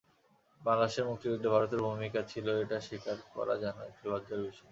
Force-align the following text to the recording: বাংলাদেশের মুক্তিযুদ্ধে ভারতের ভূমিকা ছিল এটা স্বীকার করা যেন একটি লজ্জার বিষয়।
বাংলাদেশের 0.61 1.07
মুক্তিযুদ্ধে 1.09 1.49
ভারতের 1.49 1.81
ভূমিকা 1.87 2.19
ছিল 2.31 2.47
এটা 2.63 2.77
স্বীকার 2.87 3.17
করা 3.35 3.55
যেন 3.63 3.77
একটি 3.89 4.03
লজ্জার 4.11 4.39
বিষয়। 4.41 4.59